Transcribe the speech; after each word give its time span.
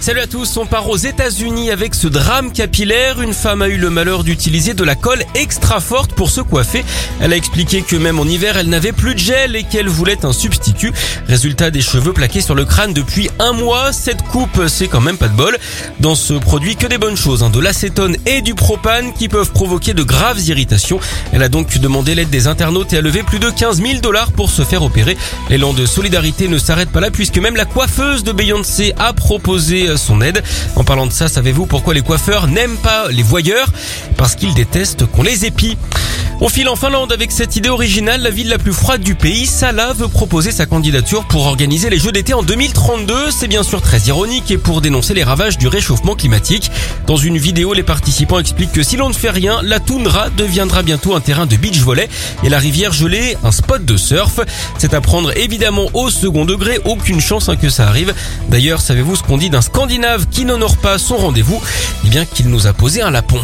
Salut 0.00 0.20
à 0.20 0.26
tous, 0.26 0.56
on 0.56 0.64
part 0.64 0.88
aux 0.88 0.96
États-Unis 0.96 1.70
avec 1.70 1.94
ce 1.94 2.08
drame 2.08 2.52
capillaire. 2.52 3.20
Une 3.20 3.34
femme 3.34 3.60
a 3.60 3.68
eu 3.68 3.76
le 3.76 3.90
malheur 3.90 4.24
d'utiliser 4.24 4.72
de 4.72 4.82
la 4.82 4.94
colle 4.94 5.22
extra 5.34 5.78
forte 5.78 6.14
pour 6.14 6.30
se 6.30 6.40
coiffer. 6.40 6.86
Elle 7.20 7.34
a 7.34 7.36
expliqué 7.36 7.82
que 7.82 7.96
même 7.96 8.18
en 8.18 8.24
hiver, 8.24 8.56
elle 8.56 8.70
n'avait 8.70 8.92
plus 8.92 9.14
de 9.14 9.18
gel 9.18 9.56
et 9.56 9.62
qu'elle 9.62 9.90
voulait 9.90 10.24
un 10.24 10.32
substitut. 10.32 10.94
Résultat 11.28 11.70
des 11.70 11.82
cheveux 11.82 12.14
plaqués 12.14 12.40
sur 12.40 12.54
le 12.54 12.64
crâne 12.64 12.94
depuis 12.94 13.28
un 13.38 13.52
mois. 13.52 13.92
Cette 13.92 14.22
coupe, 14.22 14.68
c'est 14.68 14.88
quand 14.88 15.02
même 15.02 15.18
pas 15.18 15.28
de 15.28 15.36
bol. 15.36 15.58
Dans 16.00 16.14
ce 16.14 16.32
produit, 16.32 16.76
que 16.76 16.86
des 16.86 16.96
bonnes 16.96 17.18
choses, 17.18 17.42
hein. 17.42 17.50
de 17.50 17.60
l'acétone 17.60 18.16
et 18.24 18.40
du 18.40 18.54
propane 18.54 19.12
qui 19.12 19.28
peuvent 19.28 19.52
provoquer 19.52 19.92
de 19.92 20.02
graves 20.02 20.40
irritations. 20.40 20.98
Elle 21.34 21.42
a 21.42 21.50
donc 21.50 21.76
demandé 21.76 22.14
l'aide 22.14 22.30
des 22.30 22.46
internautes 22.46 22.94
et 22.94 22.96
a 22.96 23.02
levé 23.02 23.22
plus 23.22 23.38
de 23.38 23.50
15 23.50 23.82
000 23.82 24.00
dollars 24.00 24.32
pour 24.32 24.50
se 24.50 24.62
faire 24.62 24.82
opérer. 24.82 25.18
L'élan 25.50 25.74
de 25.74 25.84
solidarité 25.84 26.48
ne 26.48 26.56
s'arrête 26.56 26.88
pas 26.88 27.00
là 27.00 27.10
puisque 27.10 27.36
même 27.36 27.56
la 27.56 27.66
coiffeuse 27.66 28.24
de 28.24 28.32
Beyoncé 28.32 28.94
a 28.98 29.12
proposé 29.12 29.89
son 29.96 30.20
aide. 30.20 30.42
En 30.76 30.84
parlant 30.84 31.06
de 31.06 31.12
ça, 31.12 31.28
savez-vous 31.28 31.66
pourquoi 31.66 31.94
les 31.94 32.02
coiffeurs 32.02 32.46
n'aiment 32.46 32.78
pas 32.78 33.08
les 33.10 33.22
voyeurs? 33.22 33.68
Parce 34.16 34.34
qu'ils 34.34 34.54
détestent 34.54 35.06
qu'on 35.06 35.22
les 35.22 35.44
épie. 35.44 35.76
On 36.42 36.48
file 36.48 36.70
en 36.70 36.76
Finlande 36.76 37.12
avec 37.12 37.32
cette 37.32 37.56
idée 37.56 37.68
originale. 37.68 38.22
La 38.22 38.30
ville 38.30 38.48
la 38.48 38.56
plus 38.56 38.72
froide 38.72 39.02
du 39.02 39.14
pays, 39.14 39.44
Sala, 39.44 39.92
veut 39.92 40.08
proposer 40.08 40.52
sa 40.52 40.64
candidature 40.64 41.28
pour 41.28 41.44
organiser 41.44 41.90
les 41.90 41.98
Jeux 41.98 42.12
d'été 42.12 42.32
en 42.32 42.42
2032. 42.42 43.30
C'est 43.30 43.46
bien 43.46 43.62
sûr 43.62 43.82
très 43.82 43.98
ironique 44.06 44.50
et 44.50 44.56
pour 44.56 44.80
dénoncer 44.80 45.12
les 45.12 45.22
ravages 45.22 45.58
du 45.58 45.68
réchauffement 45.68 46.14
climatique. 46.14 46.70
Dans 47.06 47.18
une 47.18 47.36
vidéo, 47.36 47.74
les 47.74 47.82
participants 47.82 48.38
expliquent 48.38 48.72
que 48.72 48.82
si 48.82 48.96
l'on 48.96 49.10
ne 49.10 49.14
fait 49.14 49.28
rien, 49.28 49.60
la 49.62 49.80
toundra 49.80 50.30
deviendra 50.30 50.82
bientôt 50.82 51.14
un 51.14 51.20
terrain 51.20 51.44
de 51.44 51.56
beach 51.56 51.80
volley 51.80 52.08
et 52.42 52.48
la 52.48 52.58
rivière 52.58 52.94
gelée 52.94 53.36
un 53.44 53.52
spot 53.52 53.84
de 53.84 53.98
surf. 53.98 54.40
C'est 54.78 54.94
à 54.94 55.02
prendre 55.02 55.36
évidemment 55.36 55.90
au 55.92 56.08
second 56.08 56.46
degré. 56.46 56.78
Aucune 56.86 57.20
chance 57.20 57.50
hein, 57.50 57.56
que 57.56 57.68
ça 57.68 57.86
arrive. 57.86 58.14
D'ailleurs, 58.48 58.80
savez-vous 58.80 59.16
ce 59.16 59.22
qu'on 59.22 59.36
dit 59.36 59.50
d'un 59.50 59.60
Scandinave 59.60 60.26
qui 60.30 60.46
n'honore 60.46 60.78
pas 60.78 60.96
son 60.96 61.18
rendez-vous? 61.18 61.60
Eh 62.06 62.08
bien 62.08 62.24
qu'il 62.24 62.48
nous 62.48 62.66
a 62.66 62.72
posé 62.72 63.02
un 63.02 63.10
lapon. 63.10 63.40